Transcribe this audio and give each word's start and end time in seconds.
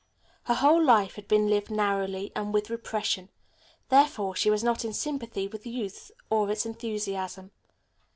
Her 0.45 0.55
whole 0.55 0.83
life 0.83 1.13
had 1.13 1.27
been 1.27 1.47
lived 1.47 1.69
narrowly, 1.69 2.31
and 2.35 2.51
with 2.51 2.71
repression, 2.71 3.29
therefore 3.89 4.35
she 4.35 4.49
was 4.49 4.63
not 4.63 4.83
in 4.83 4.93
sympathy 4.93 5.47
with 5.47 5.63
youth 5.63 6.09
or 6.31 6.49
its 6.49 6.65
enthusiasm. 6.65 7.51